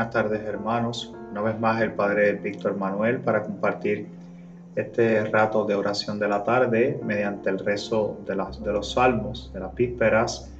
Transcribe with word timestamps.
Buenas 0.00 0.14
tardes 0.14 0.40
hermanos. 0.46 1.14
Una 1.30 1.42
vez 1.42 1.60
más 1.60 1.82
el 1.82 1.92
Padre 1.92 2.32
Víctor 2.32 2.74
Manuel 2.74 3.18
para 3.20 3.42
compartir 3.42 4.06
este 4.74 5.26
rato 5.26 5.66
de 5.66 5.74
oración 5.74 6.18
de 6.18 6.26
la 6.26 6.42
tarde 6.42 6.98
mediante 7.04 7.50
el 7.50 7.58
rezo 7.58 8.16
de, 8.26 8.34
las, 8.34 8.64
de 8.64 8.72
los 8.72 8.92
salmos, 8.92 9.50
de 9.52 9.60
las 9.60 9.74
vísperas. 9.74 10.50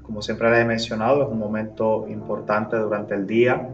Como 0.00 0.22
siempre 0.22 0.48
les 0.48 0.60
he 0.60 0.64
mencionado, 0.64 1.24
es 1.24 1.28
un 1.28 1.40
momento 1.40 2.06
importante 2.08 2.76
durante 2.76 3.16
el 3.16 3.26
día 3.26 3.68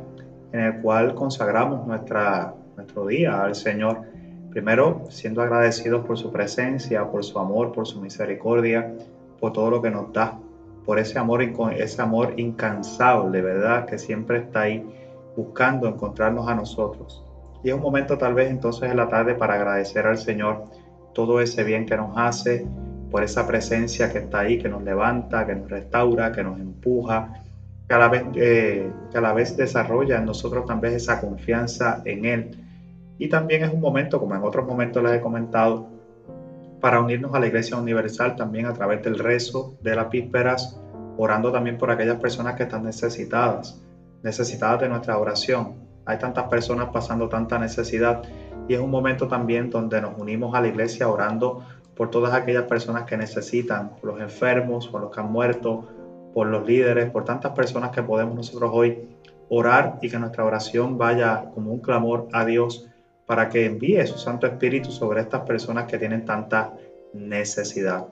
en 0.52 0.60
el 0.60 0.80
cual 0.80 1.14
consagramos 1.14 1.86
nuestra, 1.86 2.54
nuestro 2.76 3.06
día 3.06 3.44
al 3.44 3.54
Señor. 3.54 4.00
Primero, 4.48 5.04
siendo 5.10 5.42
agradecidos 5.42 6.06
por 6.06 6.16
su 6.16 6.32
presencia, 6.32 7.04
por 7.10 7.24
su 7.24 7.38
amor, 7.38 7.72
por 7.72 7.86
su 7.86 8.00
misericordia, 8.00 8.94
por 9.38 9.52
todo 9.52 9.68
lo 9.68 9.82
que 9.82 9.90
nos 9.90 10.14
da 10.14 10.38
por 10.86 10.98
ese 10.98 11.18
amor, 11.18 11.42
ese 11.42 12.00
amor 12.00 12.34
incansable, 12.38 13.42
¿verdad? 13.42 13.84
Que 13.84 13.98
siempre 13.98 14.38
está 14.38 14.62
ahí 14.62 14.84
buscando 15.44 15.88
encontrarnos 15.88 16.48
a 16.48 16.54
nosotros. 16.54 17.24
Y 17.62 17.68
es 17.68 17.74
un 17.74 17.82
momento 17.82 18.16
tal 18.16 18.34
vez 18.34 18.50
entonces 18.50 18.90
en 18.90 18.96
la 18.96 19.08
tarde 19.08 19.34
para 19.34 19.54
agradecer 19.54 20.06
al 20.06 20.18
Señor 20.18 20.64
todo 21.14 21.40
ese 21.40 21.64
bien 21.64 21.86
que 21.86 21.96
nos 21.96 22.16
hace, 22.16 22.66
por 23.10 23.24
esa 23.24 23.46
presencia 23.46 24.10
que 24.12 24.18
está 24.18 24.40
ahí, 24.40 24.58
que 24.58 24.68
nos 24.68 24.82
levanta, 24.82 25.46
que 25.46 25.54
nos 25.54 25.68
restaura, 25.68 26.30
que 26.32 26.44
nos 26.44 26.60
empuja, 26.60 27.42
que 27.88 27.94
a 27.94 27.98
la 27.98 28.08
vez, 28.08 28.24
eh, 28.36 28.90
que 29.10 29.18
a 29.18 29.20
la 29.20 29.32
vez 29.32 29.56
desarrolla 29.56 30.18
en 30.18 30.26
nosotros 30.26 30.64
también 30.64 30.94
esa 30.94 31.20
confianza 31.20 32.02
en 32.04 32.24
Él. 32.24 32.50
Y 33.18 33.28
también 33.28 33.64
es 33.64 33.72
un 33.72 33.80
momento, 33.80 34.20
como 34.20 34.34
en 34.34 34.42
otros 34.42 34.66
momentos 34.66 35.02
les 35.02 35.14
he 35.14 35.20
comentado, 35.20 35.88
para 36.80 37.00
unirnos 37.00 37.34
a 37.34 37.40
la 37.40 37.48
Iglesia 37.48 37.76
Universal 37.76 38.36
también 38.36 38.66
a 38.66 38.72
través 38.72 39.02
del 39.02 39.18
rezo 39.18 39.74
de 39.82 39.96
las 39.96 40.08
vísperas, 40.08 40.80
orando 41.18 41.52
también 41.52 41.76
por 41.76 41.90
aquellas 41.90 42.16
personas 42.16 42.54
que 42.54 42.62
están 42.62 42.84
necesitadas, 42.84 43.82
necesitadas 44.22 44.80
de 44.80 44.88
nuestra 44.88 45.18
oración. 45.18 45.74
Hay 46.04 46.18
tantas 46.18 46.48
personas 46.48 46.88
pasando 46.92 47.28
tanta 47.28 47.58
necesidad 47.58 48.22
y 48.68 48.74
es 48.74 48.80
un 48.80 48.90
momento 48.90 49.28
también 49.28 49.70
donde 49.70 50.00
nos 50.00 50.18
unimos 50.18 50.54
a 50.54 50.60
la 50.60 50.68
Iglesia 50.68 51.08
orando 51.08 51.64
por 51.94 52.10
todas 52.10 52.32
aquellas 52.32 52.64
personas 52.64 53.04
que 53.04 53.16
necesitan, 53.16 53.96
por 53.96 54.12
los 54.12 54.20
enfermos, 54.20 54.88
por 54.88 55.02
los 55.02 55.10
que 55.10 55.20
han 55.20 55.30
muerto, 55.30 55.86
por 56.32 56.46
los 56.46 56.66
líderes, 56.66 57.10
por 57.10 57.24
tantas 57.24 57.52
personas 57.52 57.90
que 57.90 58.02
podemos 58.02 58.34
nosotros 58.34 58.70
hoy 58.72 59.08
orar 59.48 59.98
y 60.00 60.08
que 60.08 60.18
nuestra 60.18 60.44
oración 60.44 60.96
vaya 60.96 61.50
como 61.52 61.72
un 61.72 61.80
clamor 61.80 62.28
a 62.32 62.44
Dios 62.44 62.88
para 63.26 63.48
que 63.48 63.66
envíe 63.66 64.06
su 64.06 64.18
Santo 64.18 64.46
Espíritu 64.46 64.90
sobre 64.90 65.20
estas 65.20 65.42
personas 65.42 65.86
que 65.86 65.98
tienen 65.98 66.24
tanta 66.24 66.72
necesidad. 67.12 68.06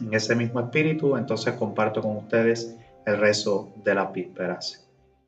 En 0.00 0.12
ese 0.12 0.34
mismo 0.34 0.60
espíritu, 0.60 1.16
entonces 1.16 1.54
comparto 1.54 2.02
con 2.02 2.16
ustedes 2.16 2.76
el 3.06 3.18
rezo 3.18 3.72
de 3.84 3.94
las 3.94 4.12
vísperas. 4.12 4.85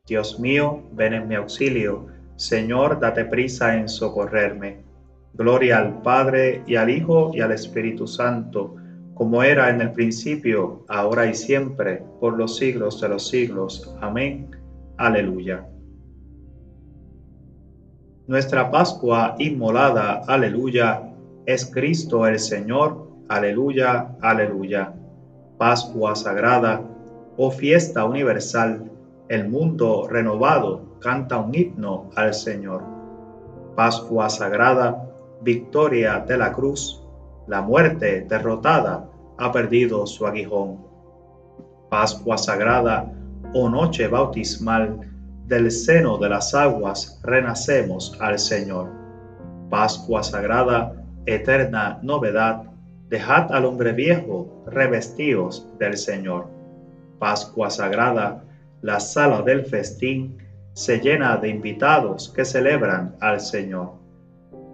Dios 0.09 0.39
mío, 0.39 0.83
ven 0.91 1.13
en 1.13 1.27
mi 1.27 1.35
auxilio. 1.35 2.07
Señor, 2.35 2.99
date 2.99 3.23
prisa 3.25 3.77
en 3.77 3.87
socorrerme. 3.87 4.83
Gloria 5.33 5.77
al 5.77 6.01
Padre 6.01 6.63
y 6.67 6.75
al 6.75 6.89
Hijo 6.89 7.31
y 7.33 7.39
al 7.39 7.53
Espíritu 7.53 8.07
Santo, 8.07 8.75
como 9.13 9.43
era 9.43 9.69
en 9.69 9.79
el 9.79 9.91
principio, 9.93 10.83
ahora 10.89 11.27
y 11.27 11.33
siempre, 11.33 12.03
por 12.19 12.37
los 12.37 12.57
siglos 12.57 12.99
de 12.99 13.09
los 13.09 13.29
siglos. 13.29 13.95
Amén. 14.01 14.49
Aleluya 14.97 15.65
nuestra 18.29 18.69
Pascua 18.69 19.33
inmolada, 19.39 20.21
aleluya, 20.27 21.01
es 21.47 21.65
Cristo 21.65 22.27
el 22.27 22.37
Señor, 22.37 23.07
aleluya, 23.27 24.11
aleluya. 24.21 24.93
Pascua 25.57 26.15
sagrada, 26.15 26.79
oh 27.37 27.49
fiesta 27.49 28.05
universal, 28.05 28.88
el 29.29 29.47
mundo 29.47 30.07
renovado 30.09 30.97
canta 30.99 31.37
un 31.37 31.53
himno 31.53 32.09
al 32.15 32.33
Señor. 32.33 32.83
Pascua 33.75 34.27
sagrada, 34.27 35.07
victoria 35.41 36.25
de 36.27 36.35
la 36.35 36.51
cruz, 36.51 37.05
la 37.47 37.61
muerte 37.61 38.25
derrotada 38.27 39.07
ha 39.37 39.51
perdido 39.51 40.07
su 40.07 40.25
aguijón. 40.25 40.79
Pascua 41.89 42.39
sagrada, 42.39 43.13
oh 43.53 43.69
noche 43.69 44.07
bautismal, 44.07 44.99
del 45.45 45.71
seno 45.71 46.17
de 46.17 46.29
las 46.29 46.53
aguas 46.55 47.19
renacemos 47.23 48.17
al 48.19 48.39
Señor. 48.39 48.89
Pascua 49.69 50.23
sagrada, 50.23 50.93
eterna 51.27 51.99
novedad, 52.01 52.63
dejad 53.09 53.51
al 53.51 53.65
hombre 53.65 53.93
viejo, 53.93 54.63
revestidos 54.65 55.67
del 55.77 55.97
Señor. 55.97 56.47
Pascua 57.19 57.69
sagrada, 57.69 58.43
la 58.81 58.99
sala 58.99 59.41
del 59.41 59.65
festín 59.65 60.37
se 60.73 60.99
llena 60.99 61.37
de 61.37 61.49
invitados 61.49 62.29
que 62.29 62.45
celebran 62.45 63.15
al 63.19 63.41
Señor. 63.41 63.93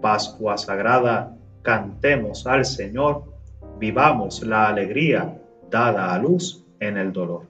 Pascua 0.00 0.56
sagrada, 0.56 1.36
cantemos 1.62 2.46
al 2.46 2.64
Señor, 2.64 3.24
vivamos 3.78 4.42
la 4.42 4.68
alegría 4.68 5.40
dada 5.70 6.14
a 6.14 6.18
luz 6.18 6.64
en 6.80 6.96
el 6.96 7.12
dolor. 7.12 7.46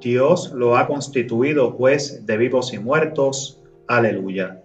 Dios 0.00 0.52
lo 0.52 0.76
ha 0.76 0.88
constituido 0.88 1.70
juez 1.70 2.26
de 2.26 2.36
vivos 2.36 2.74
y 2.74 2.78
muertos. 2.78 3.62
Aleluya. 3.86 4.60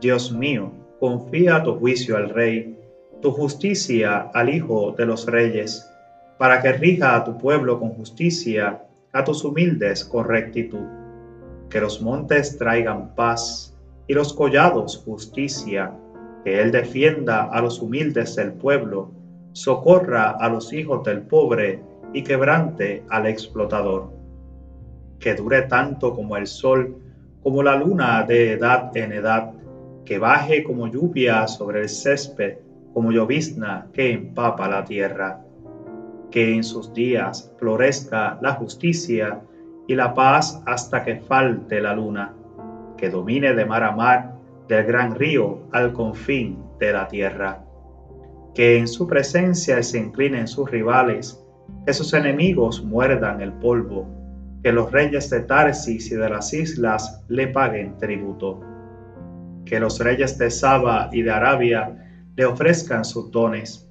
Dios 0.00 0.30
mío, 0.30 0.72
confía 1.00 1.62
tu 1.62 1.78
juicio 1.78 2.16
al 2.16 2.28
Rey, 2.28 2.78
tu 3.20 3.32
justicia 3.32 4.30
al 4.32 4.48
Hijo 4.48 4.92
de 4.96 5.06
los 5.06 5.26
Reyes, 5.26 5.86
para 6.38 6.62
que 6.62 6.72
rija 6.72 7.16
a 7.16 7.24
tu 7.24 7.36
pueblo 7.36 7.78
con 7.78 7.90
justicia, 7.90 8.82
a 9.12 9.24
tus 9.24 9.44
humildes 9.44 10.04
con 10.04 10.26
rectitud. 10.26 10.86
Que 11.68 11.80
los 11.80 12.00
montes 12.00 12.56
traigan 12.56 13.14
paz 13.14 13.76
y 14.06 14.14
los 14.14 14.32
collados 14.32 15.02
justicia, 15.04 15.92
que 16.44 16.60
Él 16.60 16.72
defienda 16.72 17.44
a 17.44 17.60
los 17.60 17.80
humildes 17.80 18.36
del 18.36 18.52
pueblo, 18.52 19.10
socorra 19.52 20.30
a 20.30 20.48
los 20.48 20.72
hijos 20.72 21.04
del 21.04 21.22
pobre, 21.22 21.80
y 22.12 22.22
quebrante 22.22 23.04
al 23.08 23.26
explotador. 23.26 24.10
Que 25.18 25.34
dure 25.34 25.62
tanto 25.62 26.14
como 26.14 26.36
el 26.36 26.46
sol, 26.46 26.96
como 27.42 27.62
la 27.62 27.76
luna 27.76 28.24
de 28.24 28.52
edad 28.52 28.96
en 28.96 29.12
edad, 29.12 29.52
que 30.04 30.18
baje 30.18 30.64
como 30.64 30.88
lluvia 30.88 31.46
sobre 31.46 31.82
el 31.82 31.88
césped, 31.88 32.56
como 32.92 33.12
llovizna 33.12 33.86
que 33.92 34.12
empapa 34.12 34.68
la 34.68 34.84
tierra. 34.84 35.40
Que 36.30 36.54
en 36.54 36.62
sus 36.62 36.92
días 36.92 37.52
florezca 37.58 38.38
la 38.40 38.54
justicia 38.54 39.40
y 39.86 39.94
la 39.94 40.14
paz 40.14 40.62
hasta 40.66 41.02
que 41.04 41.16
falte 41.16 41.80
la 41.80 41.94
luna. 41.94 42.34
Que 42.96 43.10
domine 43.10 43.54
de 43.54 43.64
mar 43.64 43.82
a 43.82 43.92
mar, 43.92 44.34
del 44.68 44.84
gran 44.84 45.14
río 45.14 45.62
al 45.72 45.92
confín 45.92 46.58
de 46.78 46.92
la 46.92 47.08
tierra. 47.08 47.64
Que 48.54 48.78
en 48.78 48.86
su 48.86 49.06
presencia 49.06 49.82
se 49.82 49.98
inclinen 49.98 50.46
sus 50.46 50.70
rivales, 50.70 51.44
que 51.86 51.92
sus 51.92 52.12
enemigos 52.14 52.82
muerdan 52.84 53.40
el 53.40 53.52
polvo, 53.54 54.06
que 54.62 54.72
los 54.72 54.92
reyes 54.92 55.30
de 55.30 55.40
Tarsis 55.40 56.10
y 56.10 56.16
de 56.16 56.28
las 56.28 56.52
islas 56.52 57.24
le 57.28 57.48
paguen 57.48 57.96
tributo, 57.98 58.60
que 59.64 59.80
los 59.80 59.98
reyes 59.98 60.36
de 60.38 60.50
Saba 60.50 61.08
y 61.12 61.22
de 61.22 61.30
Arabia 61.30 62.09
le 62.40 62.46
ofrezcan 62.46 63.04
sus 63.04 63.30
dones, 63.30 63.86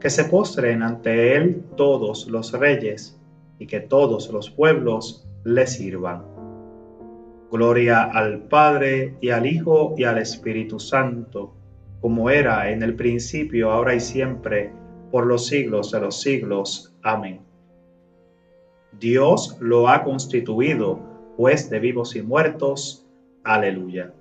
que 0.00 0.10
se 0.10 0.24
postren 0.24 0.82
ante 0.82 1.36
él 1.36 1.62
todos 1.76 2.26
los 2.26 2.50
reyes 2.50 3.16
y 3.60 3.66
que 3.68 3.78
todos 3.78 4.28
los 4.32 4.50
pueblos 4.50 5.24
le 5.44 5.68
sirvan. 5.68 6.24
Gloria 7.52 8.02
al 8.02 8.40
Padre 8.48 9.14
y 9.20 9.30
al 9.30 9.46
Hijo 9.46 9.94
y 9.96 10.02
al 10.02 10.18
Espíritu 10.18 10.80
Santo, 10.80 11.54
como 12.00 12.28
era 12.28 12.72
en 12.72 12.82
el 12.82 12.96
principio, 12.96 13.70
ahora 13.70 13.94
y 13.94 14.00
siempre, 14.00 14.72
por 15.12 15.24
los 15.24 15.46
siglos 15.46 15.92
de 15.92 16.00
los 16.00 16.20
siglos. 16.20 16.92
Amén. 17.04 17.38
Dios 18.98 19.56
lo 19.60 19.88
ha 19.88 20.02
constituido 20.02 20.98
juez 21.36 21.70
de 21.70 21.78
vivos 21.78 22.16
y 22.16 22.22
muertos. 22.22 23.06
Aleluya. 23.44 24.12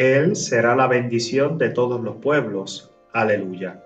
Él 0.00 0.34
será 0.34 0.74
la 0.74 0.86
bendición 0.86 1.58
de 1.58 1.68
todos 1.68 2.00
los 2.00 2.16
pueblos. 2.16 2.90
Aleluya. 3.12 3.82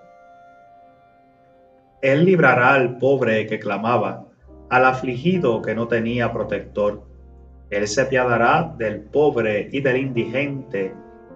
Él 2.01 2.23
librará 2.23 2.73
al 2.73 2.97
pobre 2.97 3.45
que 3.47 3.59
clamaba, 3.59 4.25
al 4.69 4.85
afligido 4.85 5.61
que 5.61 5.75
no 5.75 5.87
tenía 5.87 6.31
protector 6.31 7.03
él 7.69 7.87
se 7.87 8.01
apiadará 8.01 8.73
del 8.77 9.01
pobre 9.01 9.69
y 9.71 9.81
del 9.81 9.97
indigente 9.97 10.93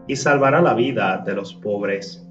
y 0.08 0.16
salvará 0.16 0.62
la 0.62 0.74
vida 0.74 1.22
de 1.26 1.34
los 1.34 1.54
pobres. 1.54 2.26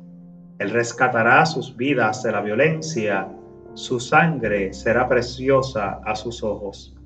Él 0.58 0.70
rescatará 0.70 1.44
sus 1.46 1.76
vidas 1.76 2.22
de 2.22 2.32
la 2.32 2.40
violencia, 2.40 3.28
su 3.74 4.00
sangre 4.00 4.72
será 4.72 5.08
preciosa 5.08 6.00
a 6.04 6.14
sus 6.14 6.42
ojos. 6.42 6.96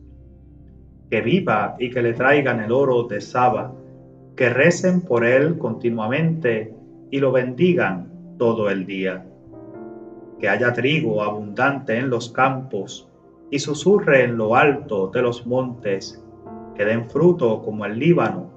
Que 1.11 1.21
viva 1.21 1.77
y 1.79 1.91
que 1.91 2.03
le 2.03 2.13
traigan 2.13 2.61
el 2.61 2.73
oro 2.73 3.05
de 3.05 3.21
Saba, 3.21 3.73
que 4.37 4.49
recen 4.49 5.03
por 5.03 5.25
él 5.25 5.59
continuamente 5.59 6.75
y 7.11 7.21
lo 7.21 7.33
bendigan 7.33 8.37
todo 8.39 8.71
el 8.71 8.87
día. 8.87 9.27
Que 10.39 10.49
haya 10.49 10.73
trigo 10.73 11.23
abundante 11.23 11.97
en 11.97 12.11
los 12.11 12.31
campos 12.33 13.09
y 13.51 13.59
susurre 13.59 14.25
en 14.25 14.39
lo 14.39 14.57
alto 14.57 15.09
de 15.09 15.23
los 15.23 15.47
montes, 15.47 16.25
que 16.75 16.85
den 16.85 17.09
fruto 17.09 17.63
como 17.63 17.85
el 17.85 17.99
Líbano 17.99 18.51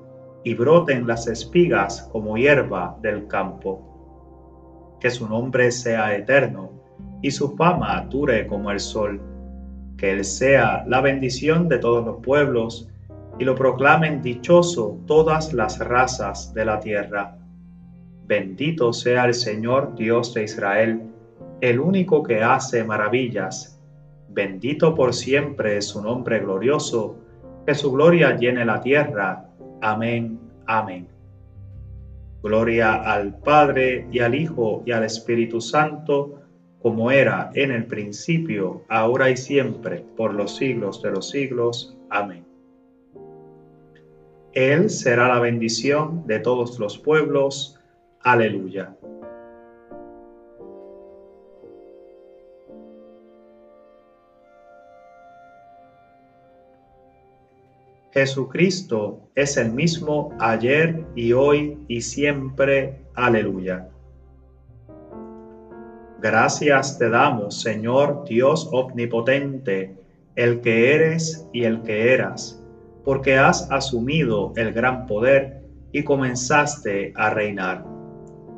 y 0.44 0.54
broten 0.54 1.06
las 1.06 1.28
espigas 1.28 2.10
como 2.12 2.38
hierba 2.38 2.98
del 3.02 3.28
campo. 3.28 4.98
Que 5.02 5.10
su 5.10 5.28
nombre 5.28 5.72
sea 5.72 6.16
eterno 6.16 6.72
y 7.22 7.32
su 7.32 7.56
fama 7.58 8.08
dure 8.10 8.48
como 8.48 8.72
el 8.72 8.80
sol. 8.80 9.22
Que 9.98 10.12
él 10.12 10.24
sea 10.24 10.86
la 10.88 11.02
bendición 11.02 11.68
de 11.68 11.80
todos 11.80 12.06
los 12.06 12.18
pueblos 12.24 12.90
y 13.38 13.44
lo 13.44 13.56
proclamen 13.56 14.22
dichoso 14.22 15.00
todas 15.06 15.54
las 15.54 15.80
razas 15.80 16.54
de 16.54 16.66
la 16.66 16.80
tierra. 16.80 17.38
Bendito 18.28 18.94
sea 18.94 19.26
el 19.26 19.34
Señor 19.34 19.96
Dios 19.96 20.34
de 20.34 20.44
Israel, 20.44 21.02
el 21.62 21.80
único 21.80 22.24
que 22.24 22.42
hace 22.42 22.84
maravillas. 22.84 23.80
Bendito 24.30 24.96
por 24.96 25.14
siempre 25.14 25.78
es 25.78 25.88
su 25.88 26.02
nombre 26.02 26.40
glorioso, 26.40 27.18
que 27.66 27.76
su 27.76 27.92
gloria 27.92 28.36
llene 28.36 28.66
la 28.66 28.82
tierra. 28.82 29.50
Amén, 29.82 30.40
amén. 30.66 31.08
Gloria 32.42 32.96
al 32.96 33.40
Padre 33.40 34.08
y 34.12 34.20
al 34.20 34.36
Hijo 34.36 34.84
y 34.86 34.92
al 34.92 35.04
Espíritu 35.04 35.62
Santo, 35.62 36.42
como 36.80 37.10
era 37.10 37.50
en 37.56 37.72
el 37.72 37.86
principio, 37.86 38.84
ahora 38.88 39.32
y 39.32 39.38
siempre, 39.38 40.06
por 40.16 40.34
los 40.34 40.56
siglos 40.56 41.02
de 41.02 41.12
los 41.12 41.30
siglos. 41.30 41.98
Amén. 42.10 42.45
Él 44.56 44.90
será 44.90 45.28
la 45.28 45.40
bendición 45.40 46.26
de 46.26 46.40
todos 46.40 46.80
los 46.80 46.98
pueblos. 46.98 47.78
Aleluya. 48.22 48.96
Jesucristo 58.14 59.28
es 59.36 59.58
el 59.58 59.74
mismo 59.74 60.30
ayer 60.40 61.06
y 61.16 61.34
hoy 61.34 61.78
y 61.90 62.00
siempre. 62.00 63.02
Aleluya. 63.14 63.90
Gracias 66.22 66.98
te 66.98 67.10
damos, 67.10 67.60
Señor 67.62 68.24
Dios 68.24 68.70
omnipotente, 68.72 69.98
el 70.38 70.62
que 70.62 70.96
eres 70.96 71.46
y 71.52 71.66
el 71.66 71.82
que 71.82 72.14
eras, 72.14 72.65
porque 73.06 73.38
has 73.38 73.72
asumido 73.72 74.52
el 74.58 74.74
gran 74.74 75.06
poder 75.06 75.62
y 75.92 76.04
comenzaste 76.04 77.14
a 77.16 77.30
reinar. 77.30 77.86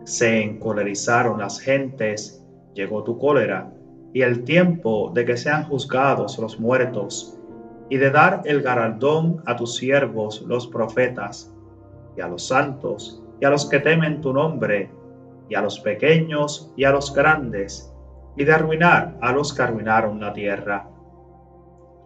Se 0.05 0.41
encolerizaron 0.41 1.39
las 1.39 1.59
gentes, 1.59 2.44
llegó 2.73 3.03
tu 3.03 3.19
cólera, 3.19 3.71
y 4.13 4.21
el 4.21 4.45
tiempo 4.45 5.11
de 5.13 5.25
que 5.25 5.38
sean 5.38 5.65
juzgados 5.65 6.39
los 6.39 6.59
muertos 6.59 7.38
y 7.89 7.97
de 7.97 8.09
dar 8.09 8.41
el 8.45 8.61
galardón 8.61 9.44
a 9.45 9.55
tus 9.55 9.75
siervos 9.75 10.41
los 10.47 10.65
profetas, 10.67 11.53
y 12.15 12.21
a 12.21 12.27
los 12.27 12.47
santos, 12.47 13.21
y 13.39 13.45
a 13.45 13.50
los 13.50 13.69
que 13.69 13.79
temen 13.79 14.21
tu 14.21 14.33
nombre, 14.33 14.89
y 15.50 15.55
a 15.55 15.61
los 15.61 15.79
pequeños 15.79 16.71
y 16.75 16.85
a 16.85 16.91
los 16.91 17.13
grandes, 17.13 17.93
y 18.35 18.43
de 18.43 18.53
arruinar 18.53 19.17
a 19.21 19.31
los 19.31 19.53
que 19.53 19.61
arruinaron 19.61 20.19
la 20.19 20.33
tierra. 20.33 20.89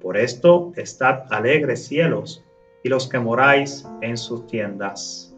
Por 0.00 0.16
esto 0.16 0.72
estad 0.76 1.24
alegres 1.30 1.86
cielos 1.86 2.44
y 2.82 2.88
los 2.88 3.08
que 3.08 3.18
moráis 3.18 3.86
en 4.00 4.16
sus 4.16 4.46
tiendas. 4.46 5.34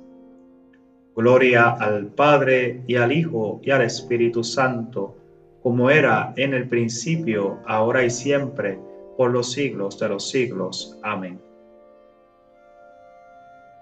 Gloria 1.17 1.71
al 1.71 2.07
Padre 2.07 2.83
y 2.87 2.97
al 2.97 3.13
Hijo 3.13 3.61
y 3.63 3.71
al 3.71 3.83
Espíritu 3.83 4.45
Santo 4.45 5.17
como 5.63 5.91
era 5.91 6.33
en 6.37 6.55
el 6.55 6.69
principio, 6.69 7.59
ahora 7.67 8.05
y 8.05 8.11
siempre, 8.11 8.79
por 9.17 9.31
los 9.31 9.53
siglos 9.53 9.99
de 9.99 10.09
los 10.09 10.31
siglos. 10.31 10.99
Amén. 11.03 11.39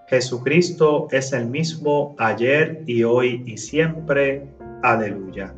Jesucristo 0.07 1.07
es 1.11 1.31
el 1.33 1.45
mismo 1.45 2.15
ayer 2.17 2.83
y 2.85 3.03
hoy 3.03 3.43
y 3.45 3.57
siempre. 3.57 4.45
Aleluya. 4.81 5.53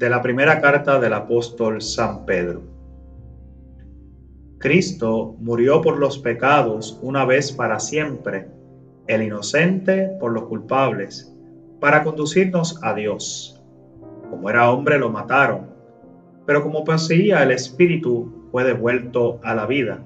De 0.00 0.08
la 0.08 0.22
primera 0.22 0.62
carta 0.62 0.98
del 0.98 1.12
apóstol 1.12 1.82
San 1.82 2.24
Pedro. 2.24 2.62
Cristo 4.56 5.36
murió 5.40 5.82
por 5.82 5.98
los 5.98 6.18
pecados 6.18 6.98
una 7.02 7.26
vez 7.26 7.52
para 7.52 7.78
siempre, 7.78 8.48
el 9.08 9.22
inocente 9.22 10.16
por 10.18 10.32
los 10.32 10.44
culpables, 10.44 11.36
para 11.80 12.02
conducirnos 12.02 12.82
a 12.82 12.94
Dios. 12.94 13.62
Como 14.30 14.48
era 14.48 14.70
hombre 14.70 14.98
lo 14.98 15.10
mataron, 15.10 15.68
pero 16.46 16.62
como 16.62 16.82
poseía 16.82 17.42
el 17.42 17.50
Espíritu 17.50 18.48
fue 18.50 18.64
devuelto 18.64 19.38
a 19.42 19.54
la 19.54 19.66
vida. 19.66 19.98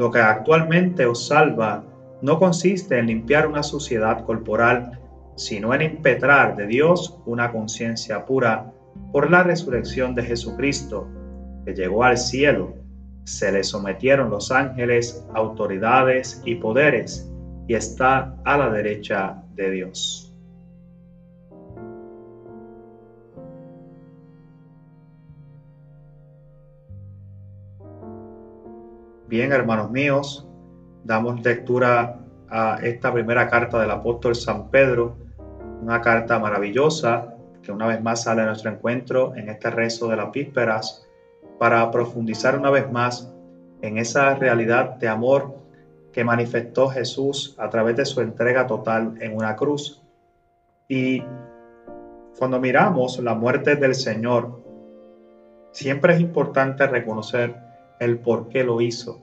Lo 0.00 0.10
que 0.10 0.18
actualmente 0.18 1.06
os 1.06 1.28
salva 1.28 1.84
no 2.22 2.40
consiste 2.40 2.98
en 2.98 3.06
limpiar 3.06 3.46
una 3.46 3.62
suciedad 3.62 4.24
corporal, 4.24 4.98
sino 5.36 5.72
en 5.74 5.82
impetrar 5.82 6.56
de 6.56 6.66
Dios 6.66 7.20
una 7.24 7.52
conciencia 7.52 8.26
pura 8.26 8.72
por 9.12 9.30
la 9.30 9.42
resurrección 9.42 10.14
de 10.14 10.22
Jesucristo, 10.22 11.08
que 11.64 11.74
llegó 11.74 12.04
al 12.04 12.18
cielo 12.18 12.80
se 13.24 13.52
le 13.52 13.62
sometieron 13.62 14.30
los 14.30 14.50
ángeles, 14.50 15.24
autoridades 15.34 16.42
y 16.44 16.56
poderes, 16.56 17.30
y 17.68 17.74
está 17.74 18.36
a 18.44 18.56
la 18.56 18.70
derecha 18.70 19.42
de 19.54 19.70
Dios. 19.70 20.34
Bien, 29.28 29.52
hermanos 29.52 29.92
míos, 29.92 30.48
damos 31.04 31.40
lectura 31.44 32.18
a 32.48 32.80
esta 32.82 33.12
primera 33.12 33.48
carta 33.48 33.80
del 33.80 33.92
apóstol 33.92 34.34
San 34.34 34.70
Pedro, 34.70 35.16
una 35.80 36.00
carta 36.00 36.40
maravillosa 36.40 37.36
que 37.62 37.72
una 37.72 37.86
vez 37.86 38.02
más 38.02 38.22
sale 38.22 38.42
a 38.42 38.46
nuestro 38.46 38.70
encuentro 38.70 39.34
en 39.36 39.48
este 39.48 39.70
rezo 39.70 40.08
de 40.08 40.16
las 40.16 40.32
vísperas 40.32 41.06
para 41.58 41.90
profundizar 41.90 42.58
una 42.58 42.70
vez 42.70 42.90
más 42.90 43.32
en 43.82 43.98
esa 43.98 44.34
realidad 44.34 44.96
de 44.96 45.08
amor 45.08 45.54
que 46.12 46.24
manifestó 46.24 46.88
Jesús 46.88 47.54
a 47.58 47.68
través 47.68 47.96
de 47.96 48.04
su 48.04 48.20
entrega 48.20 48.66
total 48.66 49.14
en 49.20 49.36
una 49.36 49.56
cruz. 49.56 50.02
Y 50.88 51.22
cuando 52.38 52.58
miramos 52.58 53.18
la 53.18 53.34
muerte 53.34 53.76
del 53.76 53.94
Señor, 53.94 54.60
siempre 55.72 56.14
es 56.14 56.20
importante 56.20 56.86
reconocer 56.86 57.54
el 58.00 58.18
por 58.18 58.48
qué 58.48 58.64
lo 58.64 58.80
hizo. 58.80 59.20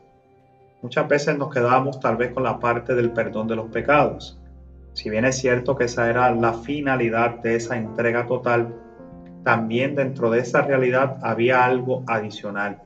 Muchas 0.81 1.07
veces 1.07 1.37
nos 1.37 1.51
quedamos 1.51 1.99
tal 1.99 2.17
vez 2.17 2.31
con 2.33 2.43
la 2.43 2.59
parte 2.59 2.93
del 2.93 3.11
perdón 3.11 3.47
de 3.47 3.55
los 3.55 3.69
pecados. 3.69 4.39
Si 4.97 5.11
bien 5.11 5.25
es 5.25 5.37
cierto 5.37 5.75
que 5.75 5.83
esa 5.83 6.09
era 6.09 6.31
la 6.31 6.53
finalidad 6.53 7.35
de 7.43 7.53
esa 7.53 7.77
entrega 7.77 8.25
total, 8.25 8.73
también 9.43 9.93
dentro 9.93 10.31
de 10.31 10.39
esa 10.39 10.63
realidad 10.63 11.19
había 11.21 11.65
algo 11.65 12.03
adicional 12.07 12.81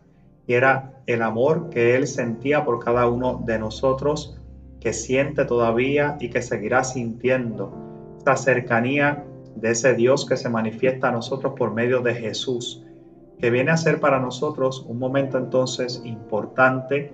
y 0.46 0.56
era 0.56 0.92
el 1.06 1.22
amor 1.22 1.70
que 1.70 1.96
él 1.96 2.08
sentía 2.08 2.66
por 2.66 2.84
cada 2.84 3.08
uno 3.08 3.42
de 3.46 3.58
nosotros, 3.60 4.38
que 4.82 4.92
siente 4.92 5.46
todavía 5.46 6.18
y 6.20 6.30
que 6.30 6.42
seguirá 6.42 6.84
sintiendo. 6.84 7.74
Esta 8.18 8.36
cercanía 8.36 9.24
de 9.56 9.72
ese 9.72 9.94
Dios 9.94 10.26
que 10.26 10.36
se 10.36 10.50
manifiesta 10.50 11.08
a 11.08 11.12
nosotros 11.14 11.54
por 11.56 11.74
medio 11.74 12.02
de 12.02 12.14
Jesús, 12.14 12.86
que 13.40 13.50
viene 13.50 13.72
a 13.72 13.78
ser 13.78 14.02
para 14.02 14.20
nosotros 14.20 14.86
un 14.86 15.00
momento 15.00 15.38
entonces 15.38 16.02
importante, 16.04 17.14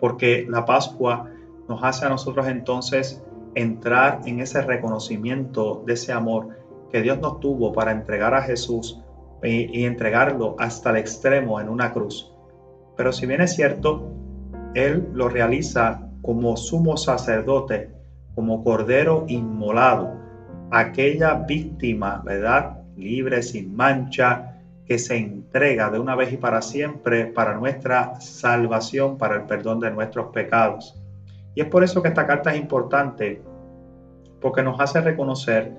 porque 0.00 0.46
la 0.48 0.64
Pascua 0.64 1.28
nos 1.68 1.84
hace 1.84 2.06
a 2.06 2.08
nosotros 2.08 2.48
entonces 2.48 3.22
entrar 3.54 4.20
en 4.26 4.40
ese 4.40 4.62
reconocimiento 4.62 5.82
de 5.86 5.94
ese 5.94 6.12
amor 6.12 6.48
que 6.90 7.02
Dios 7.02 7.20
nos 7.20 7.40
tuvo 7.40 7.72
para 7.72 7.92
entregar 7.92 8.34
a 8.34 8.42
Jesús 8.42 9.00
y, 9.42 9.84
entregarlo 9.84 10.56
hasta 10.58 10.90
el 10.90 10.96
extremo 10.96 11.60
en 11.60 11.68
una 11.68 11.92
cruz. 11.92 12.32
Pero 12.96 13.12
si 13.12 13.26
bien 13.26 13.40
es 13.40 13.54
cierto, 13.54 14.12
Él 14.74 15.08
lo 15.14 15.28
realiza 15.28 16.08
como 16.22 16.56
sumo 16.56 16.96
sacerdote, 16.96 17.90
como 18.34 18.62
cordero 18.62 19.24
inmolado, 19.28 20.12
aquella 20.70 21.34
víctima, 21.34 22.22
¿verdad? 22.24 22.82
Libre, 22.96 23.42
sin 23.42 23.74
mancha, 23.74 24.58
que 24.84 24.98
se 24.98 25.16
entrega 25.16 25.90
de 25.90 26.00
una 26.00 26.16
vez 26.16 26.32
y 26.32 26.36
para 26.36 26.60
siempre 26.60 27.26
para 27.26 27.54
nuestra 27.54 28.20
salvación, 28.20 29.18
para 29.18 29.36
el 29.36 29.42
perdón 29.42 29.80
de 29.80 29.90
nuestros 29.90 30.32
pecados. 30.32 30.99
Y 31.60 31.64
es 31.64 31.68
por 31.68 31.84
eso 31.84 32.00
que 32.00 32.08
esta 32.08 32.26
carta 32.26 32.54
es 32.54 32.58
importante, 32.58 33.42
porque 34.40 34.62
nos 34.62 34.80
hace 34.80 35.02
reconocer 35.02 35.70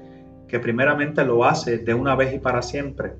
que 0.47 0.59
primeramente 0.59 1.25
lo 1.25 1.43
hace 1.43 1.79
de 1.79 1.95
una 1.95 2.15
vez 2.15 2.35
y 2.35 2.37
para 2.37 2.61
siempre. 2.61 3.13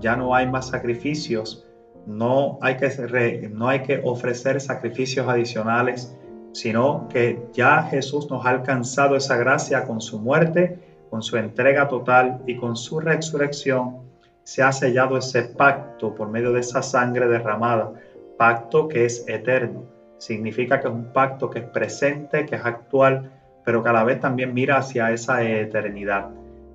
Ya 0.00 0.16
no 0.16 0.34
hay 0.34 0.48
más 0.48 0.70
sacrificios, 0.70 1.68
no 2.08 2.58
hay 2.62 2.78
que, 2.78 3.48
no 3.54 3.68
hay 3.68 3.82
que 3.84 4.00
ofrecer 4.02 4.60
sacrificios 4.60 5.28
adicionales, 5.28 6.16
sino 6.50 7.06
que 7.06 7.46
ya 7.52 7.84
Jesús 7.84 8.28
nos 8.28 8.44
ha 8.44 8.50
alcanzado 8.50 9.14
esa 9.14 9.36
gracia 9.36 9.84
con 9.84 10.00
su 10.00 10.18
muerte, 10.18 10.80
con 11.10 11.22
su 11.22 11.36
entrega 11.36 11.86
total 11.86 12.42
y 12.44 12.56
con 12.56 12.74
su 12.74 12.98
resurrección. 12.98 13.98
Se 14.42 14.64
ha 14.64 14.72
sellado 14.72 15.16
ese 15.16 15.42
pacto 15.42 16.12
por 16.16 16.28
medio 16.28 16.50
de 16.50 16.58
esa 16.58 16.82
sangre 16.82 17.28
derramada, 17.28 17.92
pacto 18.36 18.88
que 18.88 19.04
es 19.04 19.24
eterno. 19.28 19.99
Significa 20.20 20.80
que 20.80 20.88
es 20.88 20.92
un 20.92 21.14
pacto 21.14 21.48
que 21.48 21.60
es 21.60 21.64
presente, 21.64 22.44
que 22.44 22.56
es 22.56 22.64
actual, 22.66 23.30
pero 23.64 23.82
que 23.82 23.88
a 23.88 23.94
la 23.94 24.04
vez 24.04 24.20
también 24.20 24.52
mira 24.52 24.76
hacia 24.76 25.10
esa 25.12 25.42
eternidad. 25.42 26.28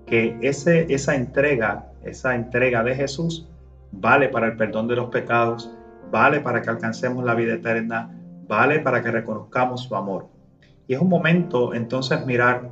Que 0.08 0.36
ese, 0.42 0.92
esa 0.92 1.14
entrega, 1.16 1.92
esa 2.04 2.34
entrega 2.34 2.84
de 2.84 2.96
Jesús 2.96 3.48
vale 3.92 4.30
para 4.30 4.48
el 4.48 4.58
perdón 4.58 4.88
de 4.88 4.96
los 4.96 5.10
pecados, 5.10 5.72
vale 6.10 6.40
para 6.40 6.64
que 6.64 6.72
alcancemos 6.72 7.24
la 7.24 7.36
vida 7.36 7.54
eterna, 7.54 8.20
vale 8.48 8.80
para 8.80 9.04
que 9.04 9.12
reconozcamos 9.12 9.84
su 9.84 9.96
amor. 9.96 10.26
Y 10.88 10.96
es 10.96 11.00
un 11.00 11.10
momento 11.10 11.76
entonces 11.76 12.26
mirar 12.26 12.72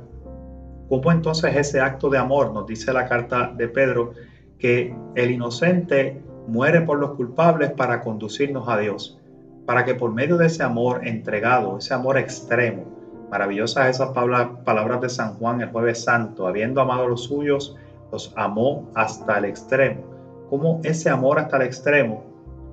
cómo 0.88 1.12
entonces 1.12 1.54
ese 1.54 1.80
acto 1.80 2.10
de 2.10 2.18
amor, 2.18 2.52
nos 2.52 2.66
dice 2.66 2.92
la 2.92 3.06
carta 3.06 3.52
de 3.56 3.68
Pedro, 3.68 4.14
que 4.58 4.92
el 5.14 5.30
inocente 5.30 6.20
muere 6.48 6.80
por 6.80 6.98
los 6.98 7.12
culpables 7.12 7.70
para 7.70 8.00
conducirnos 8.00 8.68
a 8.68 8.76
Dios, 8.76 9.20
para 9.66 9.84
que 9.84 9.94
por 9.94 10.12
medio 10.12 10.36
de 10.36 10.46
ese 10.46 10.62
amor 10.62 11.06
entregado, 11.06 11.78
ese 11.78 11.94
amor 11.94 12.18
extremo, 12.18 12.84
maravillosas 13.30 13.88
esas 13.88 14.10
palabras 14.10 15.00
de 15.00 15.08
San 15.08 15.34
Juan 15.34 15.60
el 15.60 15.70
jueves 15.70 16.04
santo, 16.04 16.46
habiendo 16.46 16.80
amado 16.80 17.04
a 17.04 17.08
los 17.08 17.24
suyos, 17.24 17.76
los 18.12 18.32
amó 18.36 18.88
hasta 18.94 19.38
el 19.38 19.46
extremo. 19.46 20.02
Como 20.50 20.80
ese 20.84 21.10
amor 21.10 21.38
hasta 21.38 21.56
el 21.56 21.62
extremo 21.62 22.24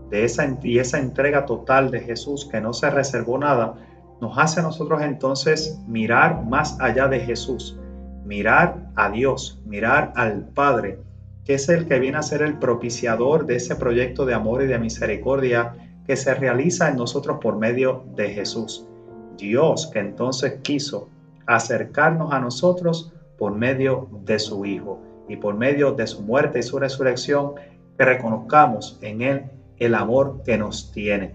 de 0.09 0.25
esa, 0.25 0.45
y 0.61 0.79
esa 0.79 0.99
entrega 0.99 1.45
total 1.45 1.89
de 1.89 2.01
Jesús 2.01 2.47
que 2.51 2.61
no 2.61 2.73
se 2.73 2.89
reservó 2.89 3.37
nada, 3.37 3.75
nos 4.19 4.37
hace 4.37 4.59
a 4.59 4.63
nosotros 4.63 5.01
entonces 5.01 5.79
mirar 5.87 6.43
más 6.45 6.79
allá 6.79 7.07
de 7.07 7.21
Jesús, 7.21 7.79
mirar 8.25 8.91
a 8.95 9.09
Dios, 9.09 9.59
mirar 9.65 10.13
al 10.15 10.49
Padre, 10.49 10.99
que 11.43 11.55
es 11.55 11.67
el 11.69 11.87
que 11.87 11.97
viene 11.97 12.17
a 12.17 12.23
ser 12.23 12.43
el 12.43 12.59
propiciador 12.59 13.47
de 13.47 13.55
ese 13.55 13.75
proyecto 13.75 14.25
de 14.25 14.35
amor 14.35 14.61
y 14.61 14.67
de 14.67 14.77
misericordia 14.77 15.73
que 16.11 16.17
se 16.17 16.33
realiza 16.33 16.89
en 16.89 16.97
nosotros 16.97 17.37
por 17.41 17.55
medio 17.55 18.03
de 18.17 18.31
Jesús. 18.31 18.85
Dios 19.37 19.89
que 19.93 19.99
entonces 19.99 20.55
quiso 20.61 21.07
acercarnos 21.45 22.33
a 22.33 22.39
nosotros 22.41 23.13
por 23.37 23.55
medio 23.55 24.09
de 24.25 24.37
su 24.37 24.65
Hijo 24.65 24.99
y 25.29 25.37
por 25.37 25.55
medio 25.55 25.93
de 25.93 26.05
su 26.07 26.21
muerte 26.21 26.59
y 26.59 26.63
su 26.63 26.79
resurrección, 26.79 27.53
que 27.97 28.03
reconozcamos 28.03 28.99
en 29.01 29.21
Él 29.21 29.43
el 29.77 29.95
amor 29.95 30.41
que 30.43 30.57
nos 30.57 30.91
tiene. 30.91 31.33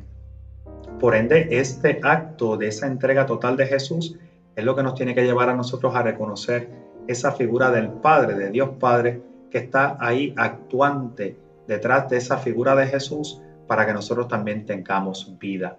Por 1.00 1.14
ende, 1.14 1.48
este 1.52 1.98
acto 2.02 2.58
de 2.58 2.68
esa 2.68 2.86
entrega 2.86 3.24
total 3.24 3.56
de 3.56 3.66
Jesús 3.66 4.18
es 4.56 4.62
lo 4.62 4.76
que 4.76 4.82
nos 4.82 4.94
tiene 4.94 5.14
que 5.14 5.24
llevar 5.24 5.48
a 5.48 5.56
nosotros 5.56 5.96
a 5.96 6.02
reconocer 6.02 6.68
esa 7.06 7.32
figura 7.32 7.70
del 7.70 7.88
Padre, 7.88 8.34
de 8.34 8.50
Dios 8.50 8.72
Padre, 8.78 9.22
que 9.50 9.56
está 9.56 9.96
ahí 9.98 10.34
actuante 10.36 11.34
detrás 11.66 12.10
de 12.10 12.18
esa 12.18 12.36
figura 12.36 12.76
de 12.76 12.86
Jesús 12.88 13.40
para 13.66 13.86
que 13.86 13.92
nosotros 13.92 14.28
también 14.28 14.66
tengamos 14.66 15.36
vida. 15.38 15.76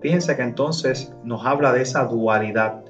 Fíjense 0.00 0.36
que 0.36 0.42
entonces 0.42 1.14
nos 1.24 1.44
habla 1.44 1.72
de 1.72 1.82
esa 1.82 2.04
dualidad, 2.04 2.84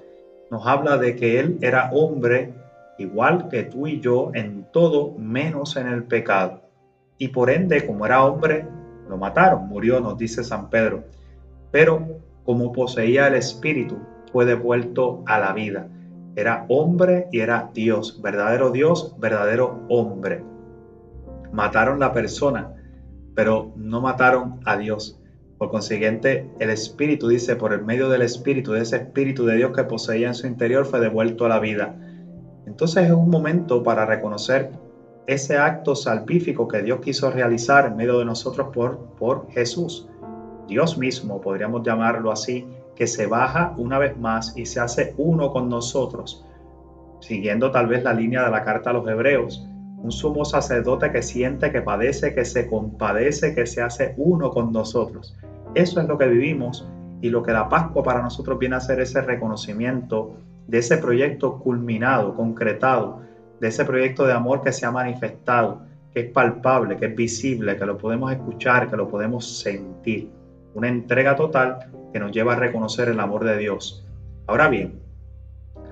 nos 0.51 0.67
habla 0.67 0.97
de 0.97 1.17
que 1.17 1.41
Él 1.41 1.59
era 1.61 1.91
hombre 1.93 2.55
igual 2.99 3.49
que 3.49 3.65
tú 3.65 3.87
y 3.87 4.01
yo 4.01 4.31
en 4.35 4.67
todo 4.73 5.15
menos 5.19 5.77
en 5.77 5.89
el 5.89 6.05
pecado. 6.05 6.63
Y 7.19 7.29
por 7.29 7.51
ende, 7.51 7.87
como 7.87 8.07
era 8.07 8.25
hombre, 8.25 8.67
lo 9.09 9.17
mataron, 9.17 9.69
murió, 9.69 10.01
nos 10.01 10.17
dice 10.19 10.45
San 10.45 10.71
Pedro. 10.71 11.05
Pero 11.71 12.21
como 12.45 12.73
poseía 12.73 13.27
el 13.27 13.35
Espíritu, 13.35 13.99
fue 14.33 14.45
devuelto 14.45 15.23
a 15.27 15.39
la 15.39 15.53
vida. 15.53 15.89
Era 16.37 16.65
hombre 16.69 17.29
y 17.33 17.41
era 17.41 17.71
Dios, 17.75 18.21
verdadero 18.23 18.71
Dios, 18.71 19.17
verdadero 19.19 19.85
hombre. 19.89 20.45
Mataron 21.53 21.99
la 21.99 22.13
persona, 22.13 22.75
pero 23.41 23.73
no 23.75 24.03
mataron 24.03 24.61
a 24.67 24.77
Dios. 24.77 25.19
Por 25.57 25.71
consiguiente, 25.71 26.47
el 26.59 26.69
Espíritu 26.69 27.29
dice, 27.29 27.57
por 27.57 27.73
el 27.73 27.83
medio 27.83 28.11
del 28.11 28.21
Espíritu, 28.21 28.73
de 28.73 28.83
ese 28.83 28.97
Espíritu 28.97 29.47
de 29.47 29.57
Dios 29.57 29.73
que 29.75 29.83
poseía 29.85 30.29
en 30.29 30.35
su 30.35 30.47
interior, 30.47 30.85
fue 30.85 31.01
devuelto 31.01 31.47
a 31.47 31.49
la 31.49 31.59
vida. 31.59 31.97
Entonces 32.67 33.07
es 33.07 33.13
un 33.13 33.31
momento 33.31 33.83
para 33.83 34.05
reconocer 34.05 34.73
ese 35.27 35.57
acto 35.57 35.97
salvífico 35.97 36.69
que 36.69 36.83
Dios 36.83 37.01
quiso 37.01 37.31
realizar 37.31 37.87
en 37.87 37.97
medio 37.97 38.19
de 38.19 38.27
nosotros 38.27 38.69
por, 38.75 38.99
por 39.19 39.51
Jesús. 39.53 40.07
Dios 40.69 40.99
mismo, 40.99 41.41
podríamos 41.41 41.83
llamarlo 41.83 42.33
así, 42.33 42.67
que 42.95 43.07
se 43.07 43.27
baja 43.27 43.73
una 43.79 43.99
vez 43.99 44.19
más 44.19 44.55
y 44.55 44.67
se 44.67 44.81
hace 44.81 45.15
uno 45.17 45.51
con 45.51 45.71
nosotros, 45.71 46.45
siguiendo 47.21 47.71
tal 47.71 47.87
vez 47.87 48.05
la 48.05 48.13
línea 48.13 48.45
de 48.45 48.51
la 48.51 48.65
carta 48.65 48.91
a 48.91 48.93
los 48.93 49.09
hebreos. 49.09 49.67
Un 50.03 50.13
sumo 50.13 50.45
sacerdote 50.45 51.11
que 51.13 51.23
siente, 51.23 51.71
que 51.71 51.83
padece, 51.83 52.35
que 52.35 52.45
se 52.45 52.67
compadece, 52.67 53.55
que 53.55 53.67
se 53.67 53.83
hace 53.83 54.15
uno 54.17 54.51
con 54.51 54.73
nosotros. 54.73 55.37
Eso 55.75 56.01
es 56.01 56.09
lo 56.09 56.17
que 56.17 56.27
vivimos 56.27 56.89
y 57.21 57.29
lo 57.29 57.43
que 57.43 57.53
la 57.53 57.69
Pascua 57.69 58.03
para 58.03 58.23
nosotros 58.23 58.59
viene 58.59 58.77
a 58.77 58.81
ser 58.81 59.01
ese 59.01 59.21
reconocimiento 59.21 60.35
de 60.67 60.79
ese 60.79 60.97
proyecto 60.99 61.59
culminado, 61.59 62.35
concretado, 62.35 63.21
de 63.61 63.69
ese 63.69 63.85
proyecto 63.85 64.25
de 64.25 64.33
amor 64.33 64.63
que 64.63 64.73
se 64.73 64.87
ha 64.87 64.91
manifestado, 64.91 65.83
que 66.13 66.21
es 66.21 66.31
palpable, 66.31 66.97
que 66.97 67.07
es 67.07 67.17
visible, 67.17 67.77
que 67.77 67.87
lo 67.87 67.99
podemos 67.99 68.33
escuchar, 68.33 68.89
que 68.89 68.97
lo 68.97 69.09
podemos 69.09 69.61
sentir. 69.61 70.31
Una 70.75 70.89
entrega 70.89 71.37
total 71.37 71.91
que 72.13 72.19
nos 72.19 72.33
lleva 72.33 72.55
a 72.55 72.57
reconocer 72.57 73.09
el 73.09 73.21
amor 73.21 73.45
de 73.45 73.59
Dios. 73.59 74.07
Ahora 74.47 74.69
bien, 74.69 75.01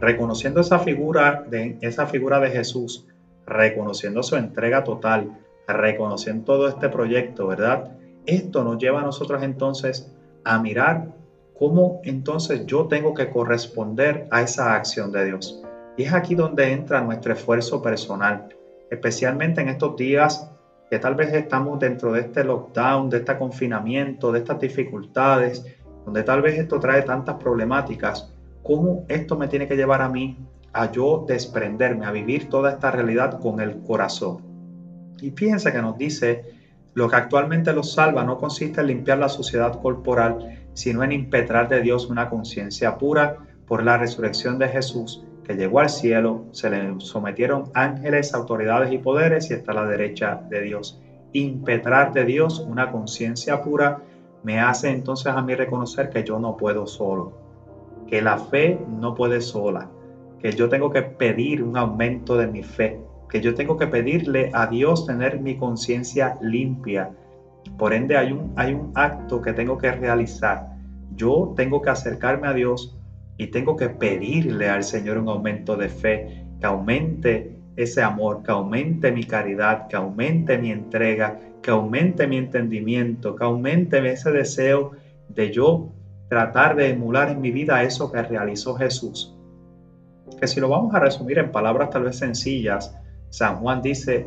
reconociendo 0.01 0.61
esa 0.61 0.79
figura 0.79 1.45
de, 1.49 1.77
esa 1.81 2.07
figura 2.07 2.41
de 2.41 2.51
Jesús, 2.51 3.07
reconociendo 3.49 4.23
su 4.23 4.37
entrega 4.37 4.85
total, 4.85 5.39
reconociendo 5.67 6.45
todo 6.45 6.69
este 6.69 6.89
proyecto, 6.89 7.47
¿verdad? 7.47 7.93
Esto 8.27 8.63
nos 8.63 8.79
lleva 8.79 9.01
a 9.01 9.05
nosotros 9.05 9.43
entonces 9.43 10.13
a 10.45 10.59
mirar 10.59 11.15
cómo 11.59 12.01
entonces 12.05 12.67
yo 12.67 12.87
tengo 12.87 13.15
que 13.15 13.31
corresponder 13.31 14.29
a 14.31 14.43
esa 14.43 14.75
acción 14.75 15.11
de 15.13 15.25
Dios. 15.25 15.63
Y 15.97 16.05
es 16.05 16.13
aquí 16.13 16.35
donde 16.35 16.73
entra 16.73 17.01
nuestro 17.01 17.33
esfuerzo 17.33 17.83
personal, 17.83 18.49
especialmente 18.91 19.61
en 19.61 19.69
estos 19.69 19.97
días 19.97 20.51
que 20.91 20.99
tal 20.99 21.15
vez 21.17 21.33
estamos 21.35 21.79
dentro 21.81 22.13
de 22.13 22.21
este 22.21 22.45
lockdown, 22.45 23.11
de 23.11 23.19
este 23.19 23.37
confinamiento, 23.37 24.33
de 24.33 24.39
estas 24.39 24.61
dificultades, 24.61 25.67
donde 26.05 26.23
tal 26.23 26.41
vez 26.41 26.59
esto 26.59 26.79
trae 26.81 27.03
tantas 27.03 27.35
problemáticas. 27.37 28.33
¿Cómo 28.63 29.05
esto 29.09 29.37
me 29.37 29.49
tiene 29.49 29.67
que 29.67 29.77
llevar 29.77 30.01
a 30.01 30.09
mí 30.09 30.39
a 30.73 30.91
yo 30.93 31.25
desprenderme, 31.27 32.07
a 32.07 32.13
vivir 32.13 32.49
toda 32.49 32.71
esta 32.71 32.91
realidad 32.91 33.41
con 33.41 33.61
el 33.61 33.81
corazón? 33.83 34.39
Y 35.21 35.31
fíjense 35.31 35.73
que 35.73 35.83
nos 35.83 35.99
dice, 35.99 36.45
lo 36.95 37.09
que 37.09 37.17
actualmente 37.17 37.73
los 37.73 37.93
salva 37.93 38.25
no 38.25 38.39
consiste 38.39 38.81
en 38.81 38.89
limpiar 38.89 39.19
la 39.19 39.29
suciedad 39.29 39.81
corporal, 39.81 40.59
sino 40.75 41.03
en 41.03 41.13
impetrar 41.13 41.69
de 41.69 41.81
Dios 41.81 42.09
una 42.09 42.29
conciencia 42.29 42.99
pura 42.99 43.39
por 43.67 43.85
la 43.85 43.99
resurrección 43.99 44.59
de 44.59 44.69
Jesús 44.69 45.25
que 45.49 45.55
llegó 45.55 45.81
al 45.81 45.89
cielo, 45.89 46.45
se 46.53 46.69
le 46.69 47.01
sometieron 47.01 47.71
ángeles, 47.73 48.35
autoridades 48.35 48.93
y 48.93 48.99
poderes 48.99 49.51
y 49.51 49.55
está 49.55 49.73
a 49.73 49.77
la 49.77 49.87
derecha 49.87 50.43
de 50.51 50.61
Dios. 50.61 51.01
Impetrar 51.33 52.13
de 52.13 52.27
Dios 52.27 52.61
una 52.61 52.93
conciencia 52.93 53.63
pura 53.63 54.03
me 54.43 54.61
hace 54.61 54.91
entonces 54.91 55.29
a 55.29 55.41
mí 55.41 55.55
reconocer 55.55 56.11
que 56.11 56.23
yo 56.23 56.39
no 56.39 56.59
puedo 56.59 56.87
solo, 56.87 57.33
que 58.07 58.21
la 58.21 58.37
fe 58.37 58.79
no 58.89 59.15
puede 59.15 59.41
sola, 59.41 59.89
que 60.41 60.53
yo 60.53 60.69
tengo 60.69 60.91
que 60.91 61.03
pedir 61.03 61.63
un 61.63 61.77
aumento 61.77 62.37
de 62.37 62.47
mi 62.47 62.63
fe, 62.63 63.01
que 63.29 63.41
yo 63.41 63.55
tengo 63.55 63.77
que 63.77 63.87
pedirle 63.87 64.51
a 64.55 64.67
Dios 64.67 65.07
tener 65.07 65.41
mi 65.41 65.57
conciencia 65.57 66.39
limpia. 66.41 67.11
Por 67.77 67.93
ende 67.93 68.17
hay 68.17 68.33
un, 68.33 68.53
hay 68.57 68.73
un 68.73 68.93
acto 68.95 69.43
que 69.43 69.53
tengo 69.53 69.77
que 69.79 69.93
realizar. 69.93 70.67
Yo 71.15 71.53
tengo 71.57 71.83
que 71.83 71.91
acercarme 71.91 72.49
a 72.49 72.55
Dios 72.55 72.97
y 73.37 73.49
tengo 73.49 73.77
que 73.77 73.89
pedirle 73.89 74.69
al 74.69 74.85
Señor 74.85 75.19
un 75.19 75.29
aumento 75.29 75.77
de 75.77 75.89
fe, 75.89 76.45
que 76.61 76.67
aumente 76.67 77.57
ese 77.77 78.03
amor, 78.03 78.43
que 78.43 78.51
aumente 78.51 79.13
mi 79.13 79.25
caridad, 79.25 79.87
que 79.89 79.97
aumente 79.97 80.59
mi 80.59 80.73
entrega, 80.73 81.39
que 81.63 81.71
aumente 81.71 82.27
mi 82.27 82.37
entendimiento, 82.37 83.37
que 83.37 83.45
aumente 83.45 83.99
ese 84.11 84.33
deseo 84.33 84.93
de 85.29 85.53
yo 85.53 85.93
tratar 86.29 86.77
de 86.77 86.91
emular 86.91 87.31
en 87.31 87.41
mi 87.41 87.51
vida 87.51 87.83
eso 87.83 88.11
que 88.11 88.23
realizó 88.23 88.75
Jesús. 88.75 89.38
Que 90.41 90.47
si 90.47 90.61
lo 90.61 90.69
vamos 90.69 90.95
a 90.95 91.01
resumir 91.01 91.39
en 91.39 91.51
palabras 91.51 91.91
tal 91.91 92.05
vez 92.05 92.17
sencillas, 92.17 92.95
San 93.31 93.57
Juan 93.57 93.83
dice 93.83 94.27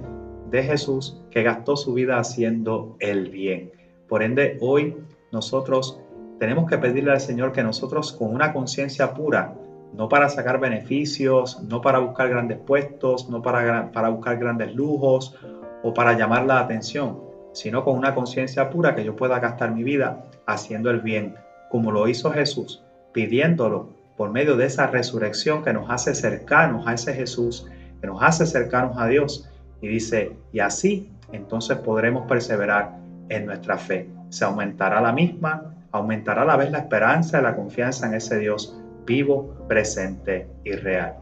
de 0.50 0.64
Jesús 0.64 1.22
que 1.32 1.44
gastó 1.44 1.76
su 1.76 1.94
vida 1.94 2.20
haciendo 2.20 2.96
el 3.00 3.30
bien. 3.30 3.72
Por 4.08 4.24
ende, 4.24 4.58
hoy 4.60 4.98
nosotros 5.32 6.00
tenemos 6.40 6.70
que 6.70 6.78
pedirle 6.78 7.12
al 7.12 7.22
Señor 7.22 7.52
que 7.52 7.64
nosotros 7.64 8.12
con 8.12 8.34
una 8.34 8.52
conciencia 8.52 9.14
pura, 9.14 9.56
no 9.94 10.10
para 10.10 10.28
sacar 10.30 10.60
beneficios, 10.60 11.62
no 11.64 11.82
para 11.82 12.00
buscar 12.00 12.30
grandes 12.30 12.58
puestos, 12.58 13.30
no 13.30 13.42
para, 13.42 13.92
para 13.92 14.10
buscar 14.10 14.38
grandes 14.38 14.76
lujos 14.76 15.36
o 15.84 15.94
para 15.94 16.18
llamar 16.18 16.46
la 16.46 16.60
atención, 16.60 17.20
sino 17.54 17.84
con 17.84 17.98
una 17.98 18.14
conciencia 18.14 18.70
pura 18.70 18.96
que 18.96 19.04
yo 19.04 19.16
pueda 19.16 19.40
gastar 19.40 19.74
mi 19.74 19.84
vida 19.84 20.26
haciendo 20.46 20.90
el 20.90 21.02
bien, 21.02 21.36
como 21.70 21.92
lo 21.92 22.08
hizo 22.08 22.32
Jesús, 22.32 22.84
pidiéndolo 23.14 24.01
por 24.22 24.30
medio 24.30 24.56
de 24.56 24.68
esa 24.68 24.86
resurrección 24.86 25.64
que 25.64 25.74
nos 25.74 25.90
hace 25.90 26.14
cercanos 26.14 26.86
a 26.86 26.94
ese 26.94 27.12
Jesús, 27.16 27.68
que 28.00 28.06
nos 28.06 28.22
hace 28.22 28.46
cercanos 28.46 28.96
a 29.00 29.08
Dios. 29.08 29.50
Y 29.82 29.88
dice, 29.88 30.34
y 30.54 30.60
así 30.60 31.10
entonces 31.32 31.80
podremos 31.80 32.28
perseverar 32.28 33.00
en 33.30 33.48
nuestra 33.48 33.80
fe. 33.80 34.12
Se 34.30 34.46
aumentará 34.46 35.02
la 35.02 35.12
misma, 35.12 35.74
aumentará 35.92 36.44
a 36.44 36.46
la 36.46 36.56
vez 36.56 36.70
la 36.70 36.78
esperanza 36.78 37.40
y 37.40 37.42
la 37.42 37.56
confianza 37.56 38.06
en 38.06 38.14
ese 38.14 38.38
Dios 38.38 38.80
vivo, 39.08 39.56
presente 39.68 40.48
y 40.66 40.74
real. 40.74 41.21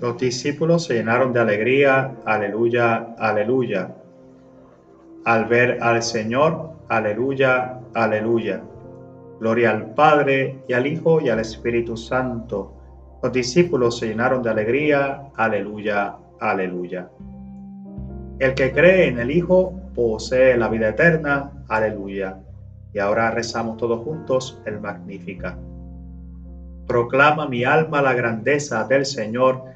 Los 0.00 0.18
discípulos 0.18 0.84
se 0.84 0.94
llenaron 0.94 1.32
de 1.32 1.40
alegría, 1.40 2.16
aleluya, 2.26 3.14
aleluya, 3.18 3.94
al 5.24 5.46
ver 5.46 5.78
al 5.82 6.02
Señor, 6.02 6.70
aleluya, 6.88 7.80
aleluya. 7.94 8.62
Gloria 9.40 9.70
al 9.70 9.94
Padre 9.94 10.58
y 10.68 10.72
al 10.72 10.86
Hijo 10.86 11.20
y 11.20 11.30
al 11.30 11.40
Espíritu 11.40 11.96
Santo. 11.96 12.74
Los 13.22 13.32
discípulos 13.32 13.98
se 13.98 14.08
llenaron 14.08 14.42
de 14.42 14.50
alegría, 14.50 15.30
aleluya, 15.36 16.16
aleluya. 16.40 17.08
El 18.38 18.54
que 18.54 18.72
cree 18.72 19.08
en 19.08 19.18
el 19.18 19.30
Hijo 19.30 19.72
posee 19.94 20.56
la 20.56 20.68
vida 20.68 20.90
eterna, 20.90 21.52
aleluya. 21.68 22.38
Y 22.92 22.98
ahora 22.98 23.30
rezamos 23.30 23.78
todos 23.78 24.04
juntos 24.04 24.60
el 24.66 24.80
Magnífica. 24.80 25.56
Proclama 26.86 27.48
mi 27.48 27.64
alma 27.64 28.00
la 28.00 28.14
grandeza 28.14 28.84
del 28.84 29.04
Señor 29.04 29.75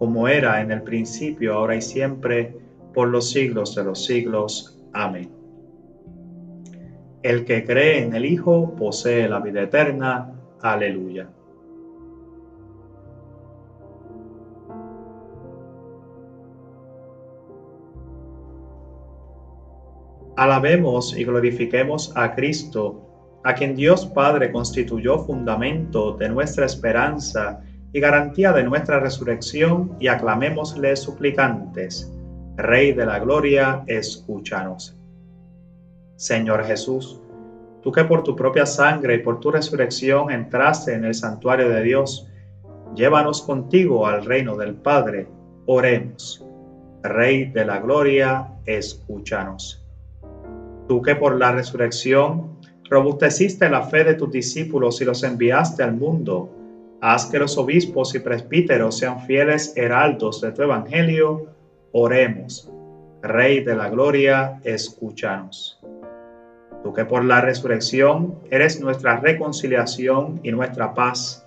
como 0.00 0.28
era 0.28 0.62
en 0.62 0.70
el 0.70 0.80
principio, 0.80 1.52
ahora 1.52 1.76
y 1.76 1.82
siempre, 1.82 2.56
por 2.94 3.08
los 3.08 3.32
siglos 3.32 3.74
de 3.74 3.84
los 3.84 4.02
siglos. 4.02 4.82
Amén. 4.94 5.30
El 7.22 7.44
que 7.44 7.66
cree 7.66 8.02
en 8.02 8.14
el 8.14 8.24
Hijo 8.24 8.74
posee 8.76 9.28
la 9.28 9.40
vida 9.40 9.60
eterna. 9.60 10.32
Aleluya. 10.62 11.28
Alabemos 20.34 21.14
y 21.14 21.24
glorifiquemos 21.24 22.16
a 22.16 22.34
Cristo, 22.34 23.02
a 23.44 23.52
quien 23.52 23.76
Dios 23.76 24.06
Padre 24.06 24.50
constituyó 24.50 25.18
fundamento 25.18 26.16
de 26.16 26.30
nuestra 26.30 26.64
esperanza 26.64 27.62
y 27.92 28.00
garantía 28.00 28.52
de 28.52 28.62
nuestra 28.62 29.00
resurrección, 29.00 29.96
y 29.98 30.08
aclamémosle 30.08 30.94
suplicantes. 30.96 32.12
Rey 32.56 32.92
de 32.92 33.06
la 33.06 33.18
Gloria, 33.18 33.82
escúchanos. 33.86 34.96
Señor 36.16 36.64
Jesús, 36.64 37.20
tú 37.82 37.90
que 37.90 38.04
por 38.04 38.22
tu 38.22 38.36
propia 38.36 38.66
sangre 38.66 39.14
y 39.14 39.18
por 39.18 39.40
tu 39.40 39.50
resurrección 39.50 40.30
entraste 40.30 40.94
en 40.94 41.04
el 41.04 41.14
santuario 41.14 41.68
de 41.70 41.82
Dios, 41.82 42.28
llévanos 42.94 43.42
contigo 43.42 44.06
al 44.06 44.24
reino 44.24 44.56
del 44.56 44.74
Padre. 44.74 45.26
Oremos. 45.66 46.44
Rey 47.02 47.46
de 47.46 47.64
la 47.64 47.78
Gloria, 47.78 48.48
escúchanos. 48.66 49.82
Tú 50.86 51.00
que 51.00 51.16
por 51.16 51.36
la 51.38 51.52
resurrección 51.52 52.58
robusteciste 52.90 53.70
la 53.70 53.82
fe 53.82 54.04
de 54.04 54.14
tus 54.14 54.30
discípulos 54.30 55.00
y 55.00 55.06
los 55.06 55.22
enviaste 55.22 55.82
al 55.82 55.94
mundo, 55.94 56.59
Haz 57.02 57.26
que 57.26 57.38
los 57.38 57.56
obispos 57.56 58.14
y 58.14 58.18
presbíteros 58.18 58.98
sean 58.98 59.20
fieles 59.22 59.72
heraldos 59.74 60.40
de 60.42 60.52
tu 60.52 60.62
evangelio. 60.62 61.46
Oremos. 61.92 62.70
Rey 63.22 63.64
de 63.64 63.74
la 63.74 63.88
Gloria, 63.88 64.60
escúchanos. 64.64 65.80
Tú 66.82 66.92
que 66.92 67.04
por 67.06 67.24
la 67.24 67.40
resurrección 67.40 68.34
eres 68.50 68.80
nuestra 68.80 69.18
reconciliación 69.18 70.40
y 70.42 70.52
nuestra 70.52 70.94
paz, 70.94 71.46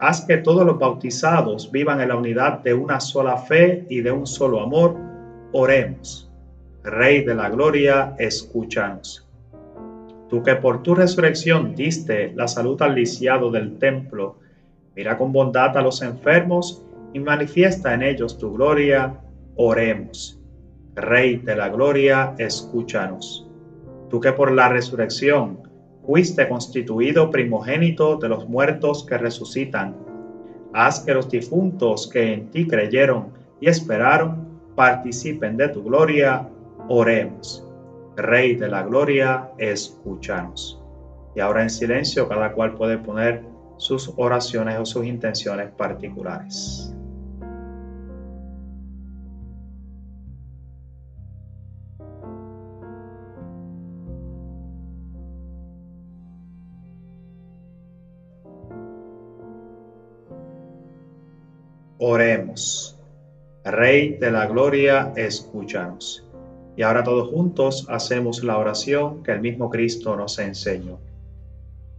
haz 0.00 0.22
que 0.26 0.38
todos 0.38 0.66
los 0.66 0.78
bautizados 0.78 1.70
vivan 1.72 2.00
en 2.00 2.08
la 2.08 2.16
unidad 2.16 2.60
de 2.60 2.74
una 2.74 3.00
sola 3.00 3.38
fe 3.38 3.86
y 3.88 4.00
de 4.02 4.12
un 4.12 4.26
solo 4.26 4.60
amor. 4.60 4.96
Oremos. 5.52 6.30
Rey 6.82 7.24
de 7.24 7.34
la 7.34 7.48
Gloria, 7.48 8.14
escúchanos. 8.18 9.26
Tú 10.28 10.42
que 10.42 10.56
por 10.56 10.82
tu 10.82 10.94
resurrección 10.94 11.74
diste 11.74 12.32
la 12.34 12.48
salud 12.48 12.80
al 12.82 12.94
lisiado 12.94 13.50
del 13.50 13.78
templo, 13.78 14.36
Mira 14.96 15.18
con 15.18 15.32
bondad 15.32 15.76
a 15.76 15.82
los 15.82 16.02
enfermos 16.02 16.84
y 17.12 17.18
manifiesta 17.18 17.94
en 17.94 18.02
ellos 18.02 18.38
tu 18.38 18.52
gloria. 18.52 19.20
Oremos. 19.56 20.40
Rey 20.94 21.36
de 21.36 21.56
la 21.56 21.68
gloria, 21.68 22.34
escúchanos. 22.38 23.48
Tú 24.08 24.20
que 24.20 24.32
por 24.32 24.52
la 24.52 24.68
resurrección 24.68 25.58
fuiste 26.06 26.48
constituido 26.48 27.30
primogénito 27.30 28.16
de 28.16 28.28
los 28.28 28.48
muertos 28.48 29.04
que 29.04 29.18
resucitan, 29.18 29.96
haz 30.72 31.00
que 31.00 31.14
los 31.14 31.28
difuntos 31.30 32.08
que 32.08 32.32
en 32.32 32.50
ti 32.50 32.66
creyeron 32.68 33.28
y 33.60 33.68
esperaron 33.68 34.44
participen 34.76 35.56
de 35.56 35.68
tu 35.68 35.82
gloria. 35.82 36.48
Oremos. 36.88 37.66
Rey 38.16 38.54
de 38.54 38.68
la 38.68 38.82
gloria, 38.82 39.50
escúchanos. 39.58 40.80
Y 41.34 41.40
ahora 41.40 41.62
en 41.62 41.70
silencio 41.70 42.28
cada 42.28 42.52
cual 42.52 42.74
puede 42.74 42.98
poner 42.98 43.53
sus 43.76 44.12
oraciones 44.16 44.78
o 44.78 44.84
sus 44.84 45.04
intenciones 45.06 45.70
particulares. 45.70 46.94
Oremos. 62.06 62.98
Rey 63.64 64.18
de 64.18 64.30
la 64.30 64.46
Gloria, 64.46 65.14
escúchanos. 65.16 66.22
Y 66.76 66.82
ahora 66.82 67.02
todos 67.02 67.30
juntos 67.30 67.86
hacemos 67.88 68.44
la 68.44 68.58
oración 68.58 69.22
que 69.22 69.32
el 69.32 69.40
mismo 69.40 69.70
Cristo 69.70 70.14
nos 70.14 70.38
enseñó. 70.38 70.98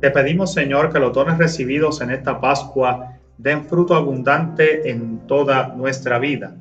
Te 0.00 0.10
pedimos, 0.10 0.52
Señor, 0.52 0.92
que 0.92 1.00
los 1.00 1.12
dones 1.12 1.38
recibidos 1.38 2.00
en 2.00 2.10
esta 2.10 2.40
Pascua 2.40 3.18
den 3.36 3.64
fruto 3.64 3.94
abundante 3.94 4.90
en 4.90 5.26
toda 5.26 5.74
nuestra 5.74 6.18
vida. 6.18 6.56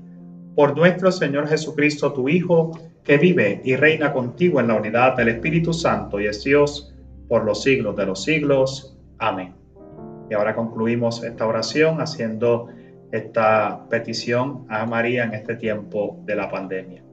Por 0.56 0.76
nuestro 0.76 1.12
Señor 1.12 1.48
Jesucristo, 1.48 2.14
tu 2.14 2.30
Hijo, 2.30 2.72
que 3.04 3.18
vive 3.18 3.62
y 3.64 3.76
reina 3.76 4.12
contigo 4.12 4.60
en 4.60 4.68
la 4.68 4.76
unidad 4.76 5.16
del 5.16 5.30
Espíritu 5.30 5.72
Santo 5.72 6.20
y 6.20 6.26
es 6.26 6.44
Dios 6.44 6.94
por 7.30 7.46
los 7.46 7.62
siglos 7.62 7.96
de 7.96 8.06
los 8.06 8.24
siglos. 8.24 8.98
Amén. 9.20 9.54
Y 10.30 10.34
ahora 10.34 10.56
concluimos 10.56 11.24
esta 11.24 11.46
oración 11.46 12.02
haciendo 12.02 12.68
esta 13.12 13.88
petición 13.90 14.66
a 14.68 14.86
María 14.86 15.24
en 15.24 15.34
este 15.36 15.56
tiempo 15.56 16.20
de 16.26 16.36
la 16.36 16.50
pandemia. 16.50 17.04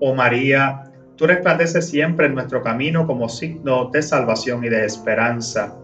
Oh 0.00 0.14
María, 0.14 0.87
Tú 1.18 1.26
resplandeces 1.26 1.88
siempre 1.88 2.26
en 2.26 2.36
nuestro 2.36 2.62
camino 2.62 3.04
como 3.04 3.28
signo 3.28 3.86
de 3.86 4.02
salvación 4.02 4.62
y 4.62 4.68
de 4.68 4.84
esperanza. 4.84 5.76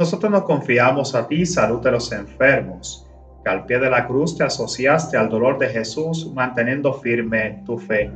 Nosotros 0.00 0.32
nos 0.32 0.42
confiamos 0.42 1.14
a 1.14 1.28
ti, 1.28 1.46
salud 1.46 1.80
de 1.80 1.92
los 1.92 2.10
enfermos, 2.10 3.08
que 3.44 3.50
al 3.50 3.66
pie 3.66 3.78
de 3.78 3.88
la 3.88 4.04
cruz 4.08 4.36
te 4.36 4.42
asociaste 4.42 5.16
al 5.16 5.28
dolor 5.28 5.60
de 5.60 5.68
Jesús 5.68 6.28
manteniendo 6.34 6.92
firme 6.92 7.62
tu 7.64 7.78
fe. 7.78 8.10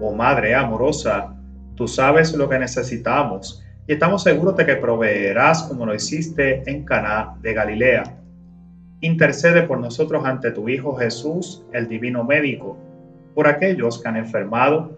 Oh 0.00 0.12
Madre 0.12 0.56
amorosa, 0.56 1.36
tú 1.76 1.86
sabes 1.86 2.34
lo 2.34 2.48
que 2.48 2.58
necesitamos 2.58 3.64
y 3.86 3.92
estamos 3.92 4.24
seguros 4.24 4.56
de 4.56 4.66
que 4.66 4.74
proveerás 4.74 5.62
como 5.62 5.86
lo 5.86 5.94
hiciste 5.94 6.68
en 6.68 6.84
Caná 6.84 7.36
de 7.42 7.54
Galilea. 7.54 8.02
Intercede 9.02 9.62
por 9.62 9.78
nosotros 9.78 10.24
ante 10.24 10.50
tu 10.50 10.68
Hijo 10.68 10.96
Jesús, 10.96 11.64
el 11.72 11.86
divino 11.86 12.24
médico, 12.24 12.76
por 13.36 13.46
aquellos 13.46 14.02
que 14.02 14.08
han 14.08 14.16
enfermado 14.16 14.97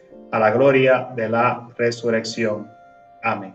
a 0.31 0.39
la 0.39 0.51
gloria 0.51 1.09
de 1.15 1.29
la 1.29 1.67
resurrección. 1.77 2.67
Amén. 3.23 3.53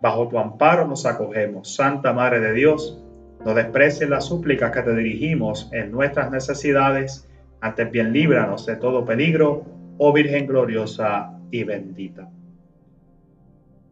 Bajo 0.00 0.28
tu 0.28 0.38
amparo 0.38 0.86
nos 0.86 1.06
acogemos, 1.06 1.74
Santa 1.74 2.12
Madre 2.12 2.40
de 2.40 2.52
Dios. 2.52 3.02
No 3.44 3.54
desprecies 3.54 4.08
las 4.08 4.26
súplicas 4.26 4.72
que 4.72 4.82
te 4.82 4.94
dirigimos 4.94 5.68
en 5.72 5.90
nuestras 5.90 6.30
necesidades. 6.30 7.28
Antes 7.60 7.90
bien 7.90 8.12
líbranos 8.12 8.66
de 8.66 8.76
todo 8.76 9.04
peligro, 9.04 9.64
oh 9.98 10.12
Virgen 10.12 10.46
gloriosa 10.46 11.32
y 11.50 11.64
bendita. 11.64 12.28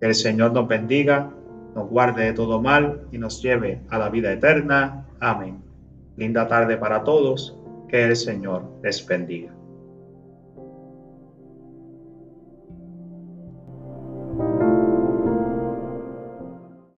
Que 0.01 0.07
el 0.07 0.15
Señor 0.15 0.53
nos 0.53 0.69
bendiga, 0.69 1.31
nos 1.75 1.89
guarde 1.89 2.25
de 2.25 2.33
todo 2.33 2.63
mal 2.63 3.03
y 3.11 3.19
nos 3.19 3.43
lleve 3.43 3.81
a 3.91 3.99
la 3.99 4.09
vida 4.09 4.33
eterna. 4.33 5.07
Amén. 5.21 5.63
Linda 6.17 6.47
tarde 6.47 6.77
para 6.77 7.03
todos. 7.03 7.59
Que 7.89 8.05
el 8.05 8.17
Señor 8.17 8.65
les 8.83 9.07
bendiga. 9.07 9.56